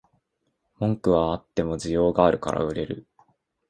[0.79, 3.05] 文句はあっても需要があるから売れる